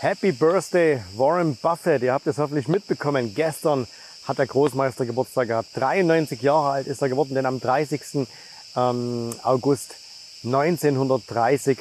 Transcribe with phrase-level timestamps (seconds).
[0.00, 2.02] Happy Birthday, Warren Buffett.
[2.02, 3.34] Ihr habt es hoffentlich mitbekommen.
[3.34, 3.88] Gestern
[4.28, 5.70] hat der Großmeister Geburtstag gehabt.
[5.74, 8.28] 93 Jahre alt ist er geworden, denn am 30.
[8.76, 9.96] Ähm, August
[10.44, 11.78] 1930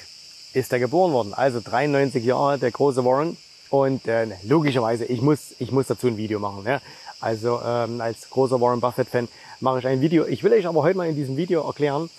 [0.54, 1.36] ist er geboren worden.
[1.36, 3.38] Also 93 Jahre, der große Warren.
[3.70, 6.64] Und äh, logischerweise, ich muss, ich muss dazu ein Video machen.
[6.66, 6.82] Ja?
[7.20, 9.28] Also ähm, als großer Warren Buffett-Fan
[9.60, 10.26] mache ich ein Video.
[10.26, 12.10] Ich will euch aber heute mal in diesem Video erklären,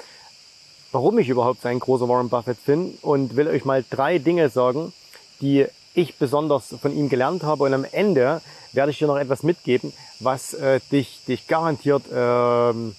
[0.93, 4.93] warum ich überhaupt ein großer Warren Buffett bin und will euch mal drei Dinge sagen,
[5.41, 5.67] die
[5.99, 7.65] ich besonders von ihm gelernt habe.
[7.65, 8.41] Und am Ende
[8.73, 12.95] werde ich dir noch etwas mitgeben, was äh, dich, dich garantiert ähm,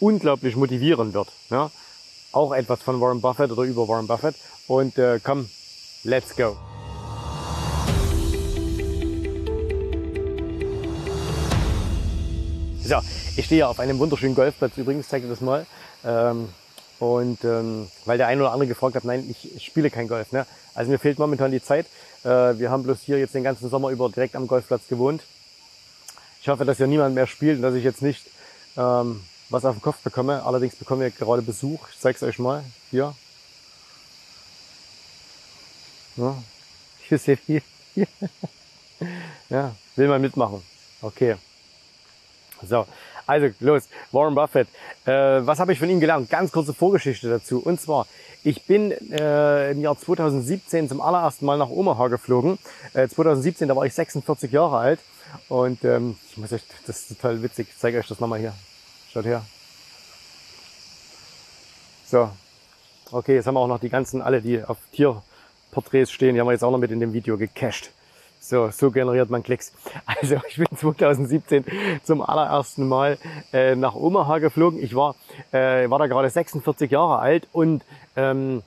[0.00, 1.28] unglaublich motivieren wird.
[1.50, 1.70] Ja?
[2.32, 4.36] Auch etwas von Warren Buffett oder über Warren Buffett.
[4.68, 5.48] Und äh, komm,
[6.04, 6.56] let's go.
[12.82, 12.96] So,
[13.36, 15.66] ich stehe auf einem wunderschönen Golfplatz übrigens, zeige dir das mal.
[16.04, 16.48] Ähm,
[16.98, 20.32] und ähm, weil der eine oder andere gefragt hat, nein, ich, ich spiele kein Golf.
[20.32, 20.46] Ne?
[20.74, 21.86] Also mir fehlt momentan die Zeit.
[22.24, 25.22] Äh, wir haben bloß hier jetzt den ganzen Sommer über direkt am Golfplatz gewohnt.
[26.40, 28.26] Ich hoffe, dass hier niemand mehr spielt und dass ich jetzt nicht
[28.76, 30.42] ähm, was auf den Kopf bekomme.
[30.44, 31.88] Allerdings bekommen wir gerade Besuch.
[31.90, 32.64] Ich zeige es euch mal.
[32.90, 33.14] Hier.
[36.16, 36.36] Ja,
[37.48, 37.62] ihr.
[39.48, 40.62] ja, will man mitmachen.
[41.02, 41.36] Okay.
[42.62, 42.86] So,
[43.26, 44.68] also los, Warren Buffett.
[45.06, 45.12] Äh,
[45.46, 46.30] was habe ich von ihm gelernt?
[46.30, 47.60] Ganz kurze Vorgeschichte dazu.
[47.60, 48.06] Und zwar,
[48.42, 52.58] ich bin äh, im Jahr 2017 zum allerersten Mal nach Omaha geflogen.
[52.92, 55.00] Äh, 2017, da war ich 46 Jahre alt.
[55.48, 57.68] Und ähm, ich muss euch, das ist total witzig.
[57.70, 58.54] Ich zeige euch das nochmal hier.
[59.12, 59.44] Schaut her.
[62.06, 62.30] So.
[63.10, 66.46] Okay, jetzt haben wir auch noch die ganzen, alle, die auf Tierporträts stehen, die haben
[66.46, 67.90] wir jetzt auch noch mit in dem Video gecached.
[68.44, 69.72] So, so generiert man Klicks.
[70.04, 71.64] Also ich bin 2017
[72.02, 73.16] zum allerersten Mal
[73.54, 74.82] äh, nach Omaha geflogen.
[74.82, 75.14] Ich war,
[75.50, 77.84] äh, war da gerade 46 Jahre alt und
[78.16, 78.62] ähm,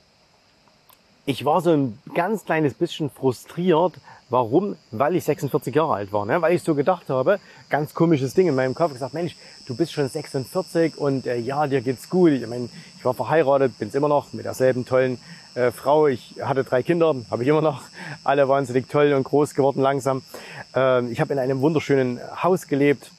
[1.28, 3.92] ich war so ein ganz kleines bisschen frustriert.
[4.30, 4.76] Warum?
[4.90, 6.24] Weil ich 46 Jahre alt war.
[6.24, 6.40] Ne?
[6.40, 9.92] Weil ich so gedacht habe, ganz komisches Ding in meinem Kopf, gesagt, Mensch, du bist
[9.92, 12.30] schon 46 und äh, ja, dir geht's gut.
[12.30, 15.18] Ich meine, ich war verheiratet, bin's immer noch mit derselben tollen
[15.54, 16.06] äh, Frau.
[16.06, 17.82] Ich hatte drei Kinder, habe ich immer noch.
[18.24, 20.22] Alle wahnsinnig toll und groß geworden langsam.
[20.74, 23.10] Äh, ich habe in einem wunderschönen Haus gelebt.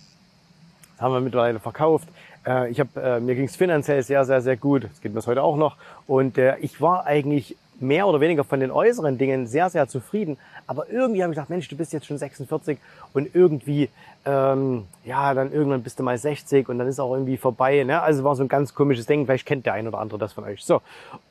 [0.93, 2.07] Das haben wir mittlerweile verkauft.
[2.43, 4.85] Äh, ich hab, äh, mir ging's finanziell sehr, sehr, sehr gut.
[4.85, 5.75] Das geht mir heute auch noch.
[6.07, 10.37] Und äh, ich war eigentlich mehr oder weniger von den äußeren Dingen sehr, sehr zufrieden.
[10.67, 12.77] Aber irgendwie habe ich gedacht, Mensch, du bist jetzt schon 46
[13.13, 13.89] und irgendwie,
[14.25, 17.83] ähm, ja, dann irgendwann bist du mal 60 und dann ist auch irgendwie vorbei.
[17.83, 18.01] Ne?
[18.01, 19.25] Also war so ein ganz komisches Ding.
[19.25, 20.63] Vielleicht kennt der ein oder andere das von euch.
[20.63, 20.81] So,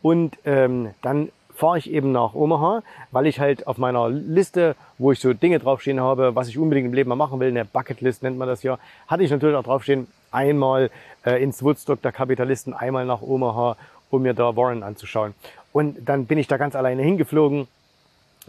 [0.02, 5.10] und ähm, dann fahre ich eben nach Omaha, weil ich halt auf meiner Liste, wo
[5.10, 8.22] ich so Dinge draufstehen habe, was ich unbedingt im Leben mal machen will, eine Bucketlist
[8.22, 8.78] nennt man das ja,
[9.08, 10.90] hatte ich natürlich auch draufstehen, einmal
[11.26, 13.76] äh, ins Woodstock der Kapitalisten, einmal nach Omaha,
[14.10, 15.34] um mir da Warren anzuschauen.
[15.72, 17.68] Und dann bin ich da ganz alleine hingeflogen,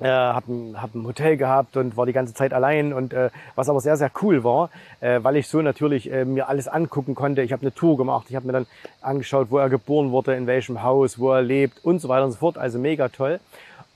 [0.02, 3.30] äh, habe ein, hab ein Hotel gehabt und war die ganze Zeit allein und äh,
[3.56, 4.70] was aber sehr sehr cool war,
[5.02, 7.42] äh, weil ich so natürlich äh, mir alles angucken konnte.
[7.42, 8.68] Ich habe eine Tour gemacht, ich habe mir dann
[9.02, 12.32] angeschaut, wo er geboren wurde, in welchem Haus, wo er lebt und so weiter und
[12.32, 12.58] so fort.
[12.58, 13.40] Also mega toll.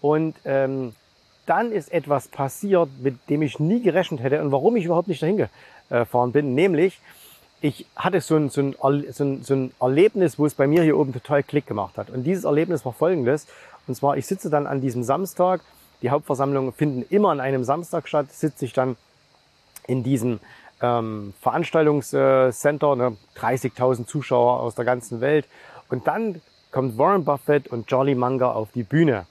[0.02, 0.94] Und ähm,
[1.46, 5.22] dann ist etwas passiert, mit dem ich nie gerechnet hätte und warum ich überhaupt nicht
[5.22, 5.48] dahin
[5.90, 7.00] gefahren bin, nämlich
[7.64, 8.76] ich hatte so ein, so, ein,
[9.14, 12.10] so, ein, so ein Erlebnis, wo es bei mir hier oben total Klick gemacht hat.
[12.10, 13.48] Und dieses Erlebnis war folgendes.
[13.88, 15.62] Und zwar, ich sitze dann an diesem Samstag,
[16.02, 18.98] die Hauptversammlungen finden immer an einem Samstag statt, sitze ich dann
[19.88, 20.42] in diesem
[20.82, 25.48] ähm, Veranstaltungscenter, ne, 30.000 Zuschauer aus der ganzen Welt.
[25.90, 29.26] Und dann kommt Warren Buffett und Charlie Munger auf die Bühne.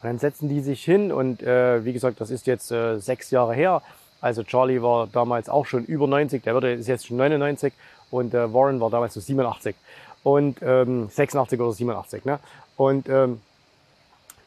[0.00, 3.30] Und dann setzen die sich hin und äh, wie gesagt, das ist jetzt äh, sechs
[3.30, 3.82] Jahre her.
[4.24, 7.74] Also Charlie war damals auch schon über 90, der würde ist jetzt schon 99
[8.10, 9.76] und äh, Warren war damals so 87
[10.22, 12.24] und ähm, 86 oder 87.
[12.24, 12.38] Ne?
[12.78, 13.42] Und ähm,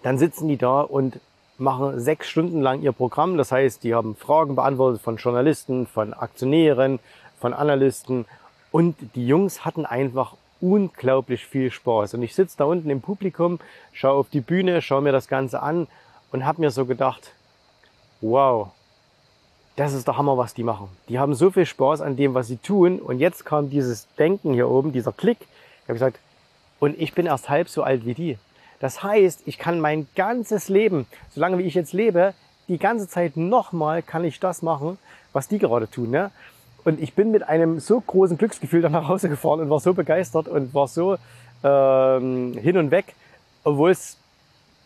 [0.01, 1.19] dann sitzen die da und
[1.59, 3.38] machen sechs Stunden lang ihr Programm.
[3.38, 6.97] Das heißt, die haben Fragen beantwortet von Journalisten, von Aktionären,
[7.39, 8.25] von Analysten
[8.71, 12.15] und die Jungs hatten einfach unglaublich viel Spaß.
[12.15, 13.59] Und ich sitze da unten im Publikum,
[13.94, 15.85] schaue auf die Bühne, schaue mir das Ganze an
[16.31, 17.31] und habe mir so gedacht,
[18.21, 18.71] wow,
[19.77, 20.89] das ist der Hammer, was die machen.
[21.07, 23.00] Die haben so viel Spaß an dem, was sie tun.
[23.00, 25.38] Und jetzt kam dieses Denken hier oben, dieser Klick.
[25.41, 26.19] Ich habe gesagt,
[26.79, 28.38] und ich bin erst halb so alt wie die.
[28.79, 32.33] Das heißt, ich kann mein ganzes Leben, solange wie ich jetzt lebe,
[32.68, 34.97] die ganze Zeit nochmal kann ich das machen,
[35.31, 36.09] was die gerade tun.
[36.09, 36.31] Ne?
[36.83, 39.94] Und ich bin mit einem so großen Glücksgefühl dann nach Hause gefahren und war so
[39.94, 41.18] begeistert und war so
[41.63, 43.13] ähm, hin und weg,
[43.63, 44.18] obwohl es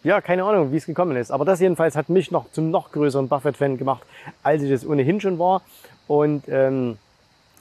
[0.04, 1.32] ja, keine Ahnung, wie es gekommen ist.
[1.32, 4.04] Aber das jedenfalls hat mich noch zum noch größeren Buffett-Fan gemacht,
[4.42, 5.62] als ich es ohnehin schon war.
[6.08, 6.98] Und ähm,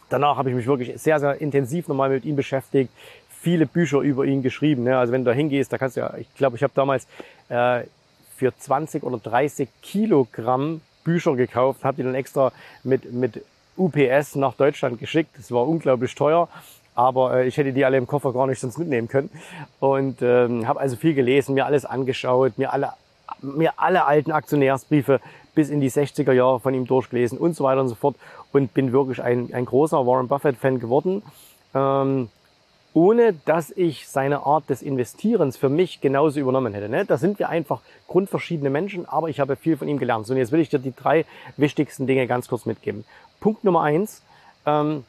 [0.08, 2.90] danach habe ich mich wirklich sehr, sehr intensiv nochmal mit ihm beschäftigt.
[3.28, 4.84] Viele Bücher über ihn geschrieben.
[4.84, 4.98] Ne?
[4.98, 7.06] Also wenn du da hingehst, da kannst du ja, ich glaube, ich habe damals
[7.48, 7.82] äh,
[8.36, 12.52] für 20 oder 30 Kilogramm Bücher gekauft, habe die dann extra
[12.84, 13.42] mit, mit
[13.76, 15.30] UPS nach Deutschland geschickt.
[15.36, 16.48] Das war unglaublich teuer,
[17.00, 19.30] aber äh, ich hätte die alle im Koffer gar nicht sonst mitnehmen können.
[19.80, 22.90] Und ähm, habe also viel gelesen, mir alles angeschaut, mir alle,
[23.40, 25.20] mir alle alten Aktionärsbriefe
[25.54, 28.16] bis in die 60er Jahre von ihm durchgelesen und so weiter und so fort
[28.52, 31.22] und bin wirklich ein, ein großer Warren Buffett-Fan geworden.
[31.74, 32.28] Ähm,
[32.92, 36.88] ohne dass ich seine Art des Investierens für mich genauso übernommen hätte.
[36.88, 37.06] Ne?
[37.06, 40.26] Da sind wir einfach grundverschiedene Menschen, aber ich habe viel von ihm gelernt.
[40.26, 41.24] So, und jetzt will ich dir die drei
[41.56, 43.04] wichtigsten Dinge ganz kurz mitgeben.
[43.38, 44.22] Punkt Nummer eins,
[44.66, 45.04] ähm,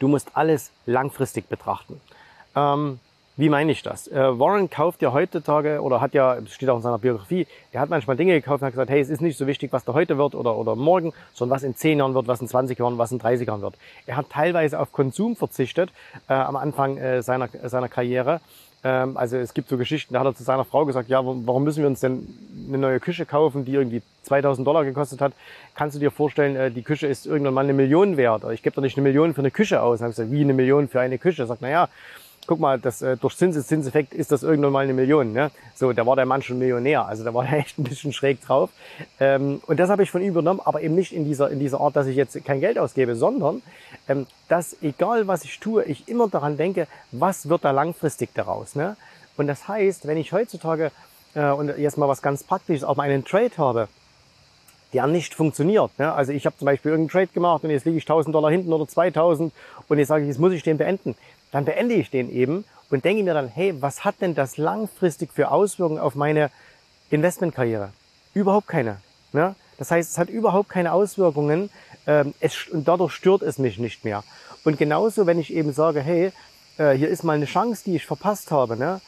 [0.00, 2.00] du musst alles langfristig betrachten.
[2.56, 2.98] Ähm,
[3.36, 4.06] wie meine ich das?
[4.08, 7.88] Äh, Warren kauft ja heutzutage oder hat ja, steht auch in seiner Biografie, er hat
[7.88, 10.18] manchmal Dinge gekauft und hat gesagt, hey, es ist nicht so wichtig, was da heute
[10.18, 13.12] wird oder, oder morgen, sondern was in 10 Jahren wird, was in 20 Jahren, was
[13.12, 13.76] in 30 Jahren wird.
[14.06, 15.90] Er hat teilweise auf Konsum verzichtet
[16.28, 18.40] äh, am Anfang äh, seiner, seiner Karriere.
[18.82, 21.64] Ähm, also es gibt so Geschichten, da hat er zu seiner Frau gesagt, ja, warum
[21.64, 22.26] müssen wir uns denn
[22.68, 25.32] eine neue Küche kaufen, die irgendwie 2000 Dollar gekostet hat?
[25.74, 28.44] Kannst du dir vorstellen, äh, die Küche ist irgendwann mal eine Million wert?
[28.52, 30.00] Ich gebe doch nicht eine Million für eine Küche aus.
[30.00, 31.42] Und habe gesagt, wie eine Million für eine Küche?
[31.42, 31.88] Er sagt, na ja,
[32.50, 35.32] guck mal, das, äh, durch Zinseszinseffekt ist das irgendwann mal eine Million.
[35.32, 35.52] Ne?
[35.76, 38.40] So, da war der Mann schon Millionär, also da war er echt ein bisschen schräg
[38.40, 38.70] drauf.
[39.20, 41.80] Ähm, und das habe ich von ihm übernommen, aber eben nicht in dieser, in dieser
[41.80, 43.62] Art, dass ich jetzt kein Geld ausgebe, sondern
[44.08, 48.74] ähm, dass egal was ich tue, ich immer daran denke, was wird da langfristig daraus.
[48.74, 48.96] Ne?
[49.36, 50.90] Und das heißt, wenn ich heutzutage,
[51.36, 53.86] äh, und jetzt mal was ganz Praktisches, auch mal einen Trade habe,
[54.92, 55.96] der nicht funktioniert.
[56.00, 56.12] Ne?
[56.12, 58.72] Also ich habe zum Beispiel irgendeinen Trade gemacht und jetzt liege ich 1000 Dollar hinten
[58.72, 59.52] oder 2000
[59.86, 61.14] und jetzt sage ich, jetzt muss ich den beenden
[61.50, 65.32] dann beende ich den eben und denke mir dann, hey, was hat denn das langfristig
[65.32, 66.50] für Auswirkungen auf meine
[67.10, 67.90] Investmentkarriere?
[68.34, 68.98] Überhaupt keine.
[69.32, 69.54] Ne?
[69.78, 71.70] Das heißt, es hat überhaupt keine Auswirkungen
[72.06, 74.24] ähm, es, und dadurch stört es mich nicht mehr.
[74.64, 76.32] Und genauso, wenn ich eben sage, hey,
[76.78, 79.00] äh, hier ist mal eine Chance, die ich verpasst habe, ne?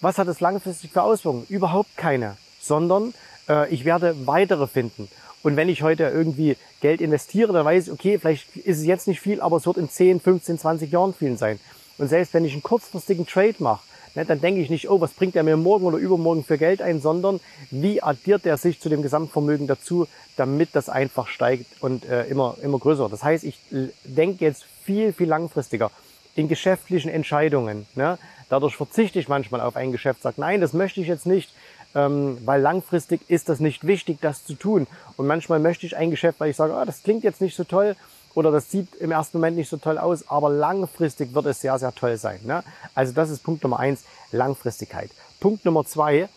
[0.00, 1.46] was hat es langfristig für Auswirkungen?
[1.48, 3.14] Überhaupt keine, sondern
[3.48, 5.08] äh, ich werde weitere finden.
[5.42, 9.08] Und wenn ich heute irgendwie Geld investiere, dann weiß ich, okay, vielleicht ist es jetzt
[9.08, 11.58] nicht viel, aber es wird in 10, 15, 20 Jahren viel sein.
[11.98, 13.82] Und selbst wenn ich einen kurzfristigen Trade mache,
[14.14, 16.80] ne, dann denke ich nicht, oh, was bringt er mir morgen oder übermorgen für Geld
[16.80, 17.40] ein, sondern
[17.70, 20.06] wie addiert er sich zu dem Gesamtvermögen dazu,
[20.36, 23.08] damit das einfach steigt und äh, immer, immer größer.
[23.08, 23.58] Das heißt, ich
[24.04, 25.90] denke jetzt viel, viel langfristiger
[26.34, 27.86] in geschäftlichen Entscheidungen.
[27.94, 28.18] Ne?
[28.48, 31.50] Dadurch verzichte ich manchmal auf ein Geschäft, sage, nein, das möchte ich jetzt nicht,
[31.94, 34.86] ähm, weil langfristig ist das nicht wichtig, das zu tun.
[35.16, 37.64] Und manchmal möchte ich ein Geschäft, weil ich sage, oh, das klingt jetzt nicht so
[37.64, 37.96] toll
[38.34, 41.78] oder das sieht im ersten Moment nicht so toll aus, aber langfristig wird es sehr,
[41.78, 42.40] sehr toll sein.
[42.44, 42.64] Ne?
[42.94, 45.10] Also das ist Punkt Nummer eins, Langfristigkeit.
[45.40, 46.28] Punkt Nummer zwei,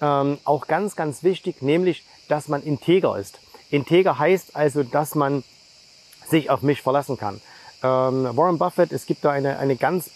[0.00, 3.38] ähm, auch ganz, ganz wichtig, nämlich, dass man integer ist.
[3.70, 5.44] Integer heißt also, dass man
[6.28, 7.40] sich auf mich verlassen kann.
[7.82, 10.10] Ähm, Warren Buffett, es gibt da eine, eine ganz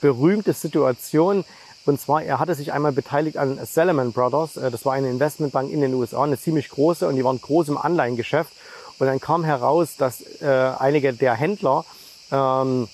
[0.00, 1.44] berühmte Situation,
[1.84, 4.56] und zwar, er hatte sich einmal beteiligt an Salomon Brothers.
[4.56, 7.68] Äh, das war eine Investmentbank in den USA, eine ziemlich große und die waren groß
[7.68, 8.52] im Anleihengeschäft.
[8.98, 10.46] Und dann kam heraus, dass äh,
[10.78, 11.84] einige der Händler
[12.30, 12.88] ähm,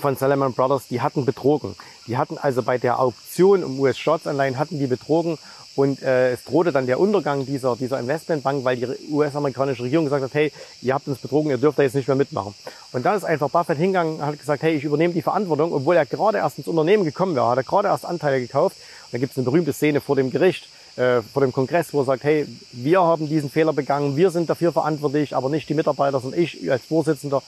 [0.00, 1.76] von Salomon Brothers, die hatten betrogen.
[2.06, 5.38] Die hatten also bei der Auktion um US-Staatsanleihen hatten die betrogen
[5.76, 10.24] und äh, es drohte dann der Untergang dieser, dieser Investmentbank, weil die US-amerikanische Regierung gesagt
[10.24, 10.52] hat, hey,
[10.82, 12.54] ihr habt uns betrogen, ihr dürft da jetzt nicht mehr mitmachen.
[12.92, 16.06] Und da ist einfach Buffett hingegangen hat gesagt, hey, ich übernehme die Verantwortung, obwohl er
[16.06, 18.76] gerade erst ins Unternehmen gekommen wäre, hat er gerade erst Anteile gekauft.
[18.78, 22.00] Und da gibt es eine berühmte Szene vor dem Gericht, äh, vor dem Kongress, wo
[22.00, 25.74] er sagt, hey, wir haben diesen Fehler begangen, wir sind dafür verantwortlich, aber nicht die
[25.74, 27.42] Mitarbeiter, sondern ich als Vorsitzender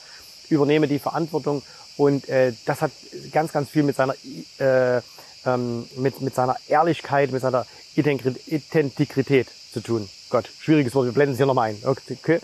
[0.49, 1.61] übernehme die Verantwortung.
[1.97, 2.91] Und äh, das hat
[3.31, 4.15] ganz, ganz viel mit seiner
[4.57, 5.01] äh,
[5.45, 10.09] ähm, mit, mit seiner Ehrlichkeit, mit seiner Integrität zu tun.
[10.29, 11.77] Gott, schwieriges Wort, wir blenden es hier nochmal ein.
[11.83, 12.39] Okay.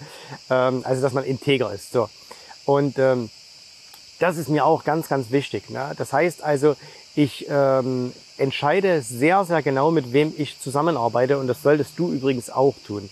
[0.49, 1.91] Ähm, also, dass man integer ist.
[1.91, 2.09] So.
[2.65, 3.29] Und ähm,
[4.19, 5.69] das ist mir auch ganz, ganz wichtig.
[5.69, 5.93] Ne?
[5.97, 6.75] Das heißt also,
[7.15, 12.49] ich ähm, entscheide sehr, sehr genau, mit wem ich zusammenarbeite und das solltest du übrigens
[12.49, 13.09] auch tun.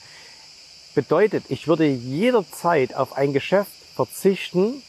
[0.94, 4.82] Bedeutet, ich würde jederzeit auf ein Geschäft verzichten,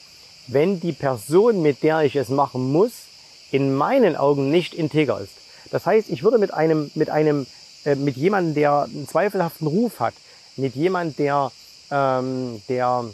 [0.47, 2.93] wenn die Person, mit der ich es machen muss,
[3.51, 5.33] in meinen Augen nicht integer ist.
[5.71, 7.47] Das heißt, ich würde mit einem, mit einem,
[7.85, 10.15] äh, mit jemandem, der einen zweifelhaften Ruf hat,
[10.57, 11.53] mit jemandem, der,
[11.91, 13.05] ähm, der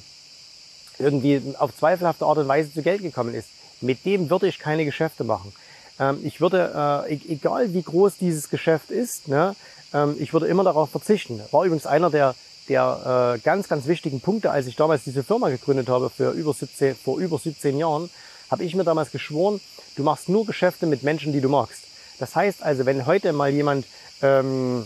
[0.98, 3.48] irgendwie auf zweifelhafte Art und Weise zu Geld gekommen ist,
[3.80, 5.52] mit dem würde ich keine Geschäfte machen.
[5.98, 9.54] Ähm, ich würde, äh, e-, egal wie groß dieses Geschäft ist, ne,
[9.92, 11.40] ähm, ich würde immer darauf verzichten.
[11.50, 12.34] War übrigens einer der,
[12.68, 16.52] der äh, ganz, ganz wichtigen Punkte, als ich damals diese Firma gegründet habe für über
[16.52, 18.10] 17, vor über 17 Jahren,
[18.50, 19.60] habe ich mir damals geschworen,
[19.96, 21.84] du machst nur Geschäfte mit Menschen, die du magst.
[22.18, 23.86] Das heißt also, wenn heute mal jemand,
[24.22, 24.84] ähm,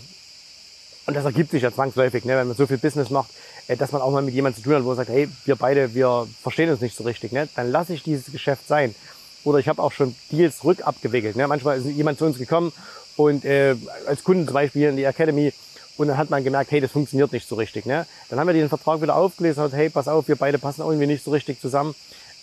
[1.06, 3.30] und das ergibt sich ja zwangsläufig, ne, wenn man so viel Business macht,
[3.68, 5.56] äh, dass man auch mal mit jemandem zu tun hat, wo man sagt, hey, wir
[5.56, 8.94] beide, wir verstehen uns nicht so richtig, ne, dann lasse ich dieses Geschäft sein.
[9.44, 11.36] Oder ich habe auch schon Deals rückabgewickelt.
[11.36, 11.46] Ne.
[11.46, 12.72] Manchmal ist jemand zu uns gekommen
[13.16, 15.52] und äh, als Kunden zum Beispiel hier in die Academy
[15.96, 17.84] und dann hat man gemerkt, hey, das funktioniert nicht so richtig.
[17.84, 18.06] Ne?
[18.28, 21.06] Dann haben wir den Vertrag wieder aufgelesen und hey, pass auf, wir beide passen irgendwie
[21.06, 21.94] nicht so richtig zusammen.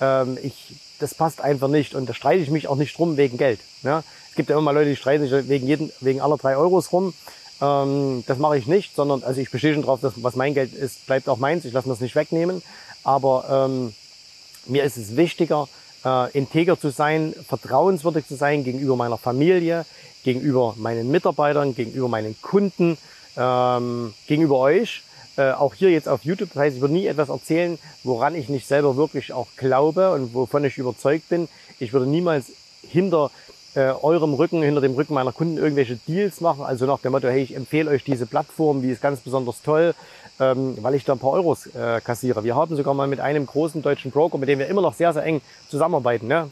[0.01, 3.37] Ähm, ich, das passt einfach nicht und da streite ich mich auch nicht drum wegen
[3.37, 3.59] Geld.
[3.83, 4.03] Ne?
[4.29, 7.13] Es gibt ja immer Leute, die streiten sich wegen, jeden, wegen aller drei Euros rum.
[7.61, 10.73] Ähm, das mache ich nicht, sondern also ich bestehe schon drauf, dass was mein Geld
[10.73, 11.65] ist, bleibt auch meins.
[11.65, 12.61] Ich lasse mir das nicht wegnehmen.
[13.03, 13.93] Aber ähm,
[14.65, 15.67] mir ist es wichtiger,
[16.03, 19.85] äh, integer zu sein, vertrauenswürdig zu sein gegenüber meiner Familie,
[20.23, 22.97] gegenüber meinen Mitarbeitern, gegenüber meinen Kunden
[23.37, 25.03] ähm, gegenüber euch.
[25.37, 26.49] Äh, auch hier jetzt auf YouTube.
[26.53, 30.33] Das heißt, ich würde nie etwas erzählen, woran ich nicht selber wirklich auch glaube und
[30.33, 31.49] wovon ich überzeugt bin.
[31.79, 32.51] Ich würde niemals
[32.87, 33.31] hinter
[33.75, 36.63] äh, eurem Rücken, hinter dem Rücken meiner Kunden irgendwelche Deals machen.
[36.63, 39.93] Also nach dem Motto, hey, ich empfehle euch diese Plattform, die ist ganz besonders toll,
[40.39, 42.45] ähm, weil ich da ein paar Euros äh, kassiere.
[42.45, 45.11] Wir haben sogar mal mit einem großen deutschen Broker, mit dem wir immer noch sehr,
[45.11, 46.27] sehr eng zusammenarbeiten.
[46.27, 46.49] Ne?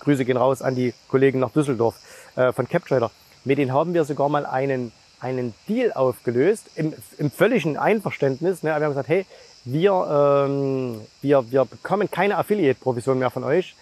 [0.00, 1.94] Grüße gehen raus an die Kollegen nach Düsseldorf
[2.36, 3.10] äh, von CapTrader.
[3.44, 8.62] Mit denen haben wir sogar mal einen einen Deal aufgelöst, im, im völligen Einverständnis.
[8.62, 8.70] Ne?
[8.70, 9.26] Wir haben gesagt, hey,
[9.64, 13.74] wir, ähm, wir, wir bekommen keine Affiliate-Provision mehr von euch.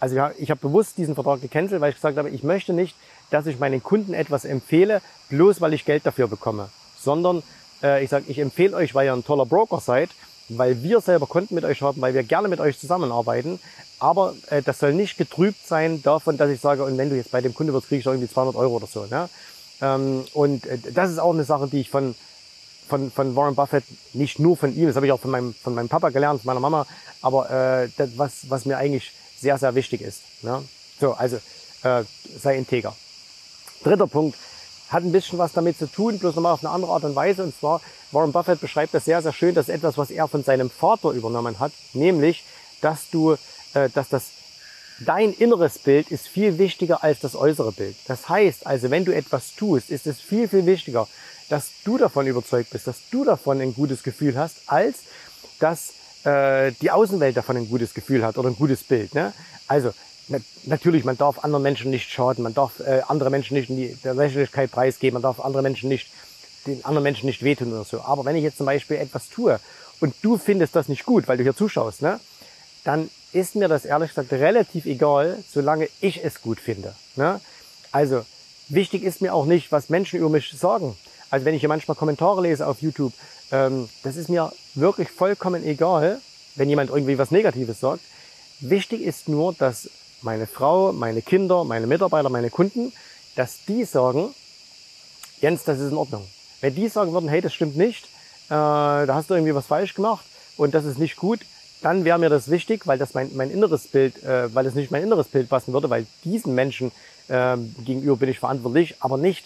[0.00, 2.96] Also ja, ich habe bewusst diesen Vertrag gecancelt, weil ich gesagt habe, ich möchte nicht,
[3.30, 5.00] dass ich meinen Kunden etwas empfehle,
[5.30, 6.68] bloß weil ich Geld dafür bekomme.
[6.98, 7.42] Sondern
[7.82, 10.10] äh, ich sage, ich empfehle euch, weil ihr ein toller Broker seid,
[10.48, 13.58] weil wir selber Kunden mit euch haben, weil wir gerne mit euch zusammenarbeiten.
[13.98, 17.30] Aber äh, das soll nicht getrübt sein davon, dass ich sage, und wenn du jetzt
[17.30, 19.06] bei dem Kunde wirst, kriege ich irgendwie 200 Euro oder so.
[19.06, 19.28] Ne?
[19.80, 22.14] Ähm, und äh, das ist auch eine Sache, die ich von,
[22.88, 25.74] von, von Warren Buffett, nicht nur von ihm, das habe ich auch von meinem, von
[25.74, 26.86] meinem Papa gelernt, meiner Mama,
[27.22, 30.22] aber äh, das, was, was mir eigentlich sehr, sehr wichtig ist.
[30.42, 30.62] Ne?
[30.98, 31.36] So, also
[31.82, 32.04] äh,
[32.38, 32.94] sei integer.
[33.82, 34.36] Dritter Punkt
[34.88, 37.42] hat ein bisschen was damit zu tun, bloß nochmal auf eine andere Art und Weise.
[37.42, 37.80] Und zwar,
[38.12, 41.10] Warren Buffett beschreibt das sehr, sehr schön, das ist etwas, was er von seinem Vater
[41.10, 42.44] übernommen hat, nämlich,
[42.80, 43.32] dass du,
[43.74, 44.30] äh, dass das
[45.00, 47.96] Dein inneres Bild ist viel wichtiger als das äußere Bild.
[48.06, 51.06] Das heißt also, wenn du etwas tust, ist es viel, viel wichtiger,
[51.50, 55.00] dass du davon überzeugt bist, dass du davon ein gutes Gefühl hast, als
[55.58, 55.92] dass
[56.24, 59.14] äh, die Außenwelt davon ein gutes Gefühl hat oder ein gutes Bild.
[59.14, 59.32] Ne?
[59.68, 59.92] Also
[60.28, 63.76] na, natürlich, man darf anderen Menschen nicht schaden, man darf äh, andere Menschen nicht in
[63.76, 66.10] die, der Lächerlichkeit preisgeben, man darf andere Menschen nicht
[66.66, 68.00] den anderen Menschen nicht wehtun oder so.
[68.00, 69.60] Aber wenn ich jetzt zum Beispiel etwas tue
[70.00, 72.18] und du findest das nicht gut, weil du hier zuschaust, ne,
[72.82, 76.94] dann ist mir das ehrlich gesagt relativ egal, solange ich es gut finde.
[77.16, 77.40] Ne?
[77.92, 78.24] Also
[78.68, 80.96] wichtig ist mir auch nicht, was Menschen über mich sagen.
[81.28, 83.12] Also wenn ich hier manchmal Kommentare lese auf YouTube,
[83.52, 86.20] ähm, das ist mir wirklich vollkommen egal,
[86.54, 88.00] wenn jemand irgendwie was Negatives sagt.
[88.60, 89.90] Wichtig ist nur, dass
[90.22, 92.92] meine Frau, meine Kinder, meine Mitarbeiter, meine Kunden,
[93.34, 94.34] dass die sagen,
[95.42, 96.26] Jens, das ist in Ordnung.
[96.62, 98.06] Wenn die sagen würden, hey, das stimmt nicht,
[98.46, 100.24] äh, da hast du irgendwie was falsch gemacht
[100.56, 101.40] und das ist nicht gut,
[101.86, 104.90] dann wäre mir das wichtig, weil das mein, mein inneres Bild, äh, weil es nicht
[104.90, 106.90] mein inneres Bild passen würde, weil diesen Menschen
[107.28, 109.44] äh, gegenüber bin ich verantwortlich, aber nicht,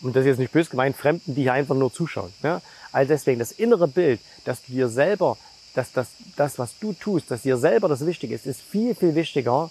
[0.00, 2.32] und das ist jetzt nicht böse gemeint, Fremden, die hier einfach nur zuschauen.
[2.42, 2.60] Ja?
[2.90, 5.36] Also deswegen das innere Bild, dass du dir selber,
[5.76, 9.14] dass das, das, was du tust, dass dir selber das wichtig ist, ist viel, viel
[9.14, 9.70] wichtiger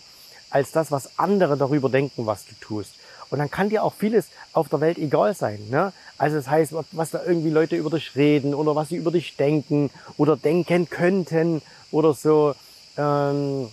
[0.49, 2.93] als das, was andere darüber denken, was du tust.
[3.29, 5.59] Und dann kann dir auch vieles auf der Welt egal sein.
[5.69, 5.91] Ne?
[6.17, 9.35] Also das heißt, was da irgendwie Leute über dich reden oder was sie über dich
[9.35, 12.55] denken oder denken könnten oder so.
[12.97, 13.69] Ähm,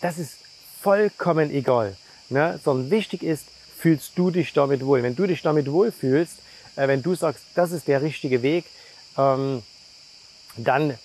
[0.00, 0.38] das ist
[0.80, 1.96] vollkommen egal.
[2.28, 2.58] Ne?
[2.62, 3.46] Sondern wichtig ist,
[3.78, 5.02] fühlst du dich damit wohl.
[5.02, 6.38] Wenn du dich damit wohlfühlst,
[6.76, 8.64] äh, wenn du sagst, das ist der richtige Weg,
[9.18, 9.62] ähm,
[10.56, 10.96] dann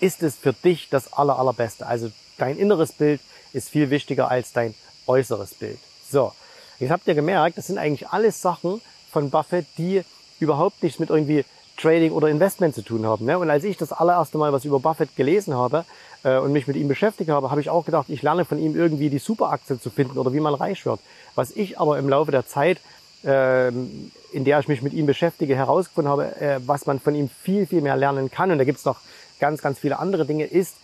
[0.00, 1.86] ist es für dich das aller, allerbeste.
[1.86, 3.20] Also dein inneres Bild
[3.52, 4.74] ist viel wichtiger als dein
[5.06, 5.78] äußeres Bild.
[6.10, 6.32] So,
[6.78, 10.02] Jetzt habt ihr gemerkt, das sind eigentlich alles Sachen von Buffett, die
[10.40, 11.44] überhaupt nichts mit irgendwie
[11.76, 13.24] Trading oder Investment zu tun haben.
[13.24, 13.38] Ne?
[13.38, 15.84] Und als ich das allererste Mal was über Buffett gelesen habe
[16.22, 18.76] äh, und mich mit ihm beschäftigt habe, habe ich auch gedacht, ich lerne von ihm
[18.76, 21.00] irgendwie die Superaktie zu finden oder wie man reich wird.
[21.34, 22.78] Was ich aber im Laufe der Zeit,
[23.24, 27.28] äh, in der ich mich mit ihm beschäftige, herausgefunden habe, äh, was man von ihm
[27.28, 29.00] viel, viel mehr lernen kann, und da gibt's noch
[29.40, 30.76] ganz, ganz viele andere Dinge, ist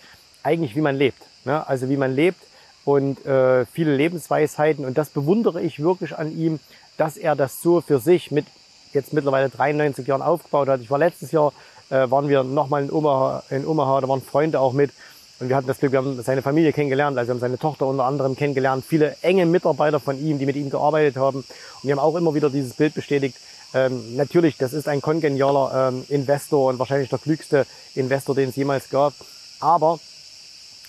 [0.42, 1.22] eigentlich, wie man lebt.
[1.44, 1.66] Ne?
[1.68, 2.40] Also wie man lebt,
[2.84, 4.84] und äh, viele Lebensweisheiten.
[4.84, 6.60] Und das bewundere ich wirklich an ihm,
[6.96, 8.46] dass er das so für sich mit
[8.92, 10.80] jetzt mittlerweile 93 Jahren aufgebaut hat.
[10.80, 11.52] Ich war letztes Jahr,
[11.90, 14.90] äh, waren wir nochmal in Omaha, in Omaha, da waren Freunde auch mit.
[15.38, 17.86] Und wir hatten das Glück, wir haben seine Familie kennengelernt, also wir haben seine Tochter
[17.86, 21.38] unter anderem kennengelernt, viele enge Mitarbeiter von ihm, die mit ihm gearbeitet haben.
[21.38, 23.36] Und wir haben auch immer wieder dieses Bild bestätigt.
[23.72, 28.56] Ähm, natürlich, das ist ein kongenialer ähm, Investor und wahrscheinlich der klügste Investor, den es
[28.56, 29.14] jemals gab.
[29.60, 29.98] Aber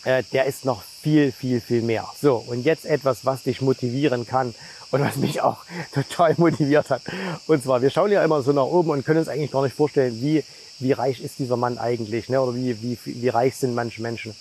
[0.04, 2.08] äh, der ist noch viel, viel, viel mehr.
[2.20, 4.54] So, und jetzt etwas, was dich motivieren kann
[4.92, 7.02] und was mich auch total motiviert hat.
[7.48, 9.76] Und zwar, wir schauen ja immer so nach oben und können uns eigentlich gar nicht
[9.76, 10.44] vorstellen, wie,
[10.80, 12.42] wie reich ist dieser Mann eigentlich, ne?
[12.42, 14.36] oder wie, wie, wie reich sind manche Menschen.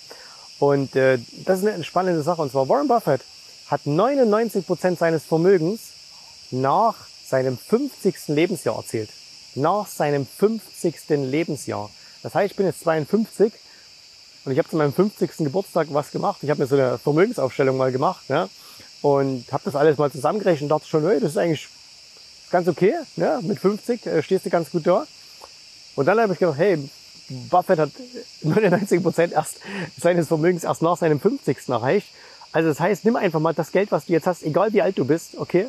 [0.59, 2.41] Und äh, das ist eine spannende Sache.
[2.41, 3.21] Und zwar Warren Buffett
[3.67, 5.79] hat 99 Prozent seines Vermögens
[6.51, 8.27] nach seinem 50.
[8.27, 9.09] Lebensjahr erzählt.
[9.55, 10.95] Nach seinem 50.
[11.09, 11.89] Lebensjahr.
[12.21, 13.51] Das heißt, ich bin jetzt 52
[14.43, 15.37] und ich habe zu meinem 50.
[15.37, 16.39] Geburtstag was gemacht.
[16.41, 18.49] Ich habe mir so eine Vermögensaufstellung mal gemacht ne?
[19.01, 21.67] und habe das alles mal zusammengerechnet und dachte schon, hey, das ist eigentlich
[22.49, 22.93] ganz okay.
[23.17, 23.39] Ne?
[23.43, 25.05] Mit 50 äh, stehst du ganz gut da.
[25.95, 26.89] Und dann habe ich gedacht, hey,
[27.49, 27.91] Buffett hat
[28.41, 29.57] 99 Prozent erst
[29.99, 31.69] seines Vermögens erst nach seinem 50.
[31.69, 32.07] erreicht.
[32.51, 34.97] Also das heißt, nimm einfach mal das Geld, was du jetzt hast, egal wie alt
[34.97, 35.67] du bist, okay?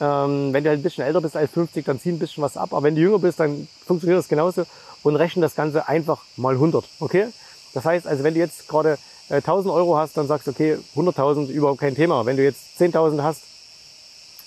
[0.00, 2.56] Ähm, wenn du halt ein bisschen älter bist als 50, dann zieh ein bisschen was
[2.56, 2.72] ab.
[2.72, 4.64] Aber wenn du jünger bist, dann funktioniert das genauso
[5.02, 7.28] und rechne das Ganze einfach mal 100, okay?
[7.76, 8.96] Das heißt, also wenn du jetzt gerade
[9.28, 12.24] äh, 1000 Euro hast, dann sagst du, okay, 100.000 überhaupt kein Thema.
[12.24, 13.42] Wenn du jetzt 10.000 hast,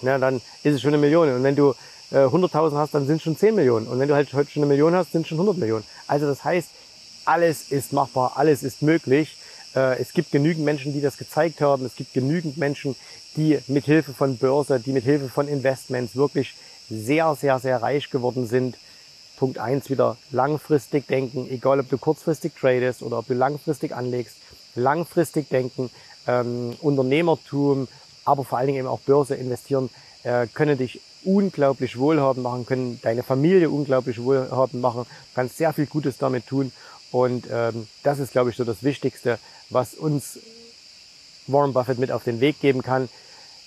[0.02, 1.32] na, dann ist es schon eine Million.
[1.32, 1.76] Und wenn du
[2.10, 3.86] äh, 100.000 hast, dann sind es schon 10 Millionen.
[3.86, 5.84] Und wenn du halt heute schon eine Million hast, sind es schon 100 Millionen.
[6.08, 6.70] Also das heißt,
[7.26, 9.38] alles ist machbar, alles ist möglich.
[9.76, 11.86] Äh, es gibt genügend Menschen, die das gezeigt haben.
[11.86, 12.96] Es gibt genügend Menschen,
[13.38, 16.56] die mit Hilfe von Börse, die mit Hilfe von Investments wirklich
[16.90, 18.76] sehr, sehr, sehr reich geworden sind.
[19.40, 24.36] Punkt eins wieder langfristig denken, egal ob du kurzfristig tradest oder ob du langfristig anlegst.
[24.76, 25.90] Langfristig denken,
[26.28, 27.88] ähm, Unternehmertum,
[28.26, 29.90] aber vor allen Dingen eben auch Börse investieren,
[30.24, 35.86] äh, können dich unglaublich wohlhabend machen, können deine Familie unglaublich wohlhabend machen, kannst sehr viel
[35.86, 36.72] Gutes damit tun.
[37.12, 40.38] Und ähm, das ist, glaube ich, so das Wichtigste, was uns
[41.48, 43.10] Warren Buffett mit auf den Weg geben kann.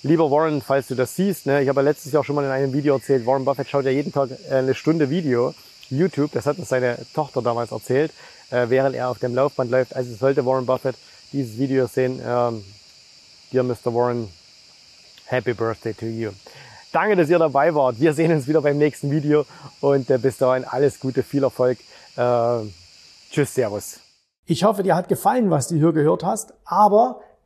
[0.05, 2.51] Lieber Warren, falls du das siehst, ne, ich habe ja letztes Jahr schon mal in
[2.51, 5.55] einem Video erzählt, Warren Buffett schaut ja jeden Tag äh, eine Stunde Video,
[5.91, 8.11] YouTube, das hat uns seine Tochter damals erzählt,
[8.51, 9.95] äh, während er auf dem Laufband läuft.
[9.95, 10.97] Also sollte Warren Buffett
[11.33, 12.65] dieses Video sehen, ähm,
[13.53, 13.95] Dear Mr.
[13.95, 14.29] Warren,
[15.27, 16.31] Happy Birthday to you.
[16.91, 18.01] Danke, dass ihr dabei wart.
[18.01, 19.47] Wir sehen uns wieder beim nächsten Video
[19.81, 21.79] und äh, bis dahin alles Gute, viel Erfolg.
[22.17, 22.59] Äh,
[23.31, 24.01] tschüss, Servus.
[24.47, 27.21] Ich hoffe, dir hat gefallen, was du hier gehört hast, aber